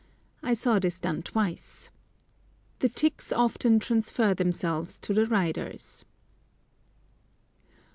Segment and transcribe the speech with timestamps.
[0.41, 1.91] I saw this done twice.
[2.79, 6.05] The ticks often transfer themselves to the riders.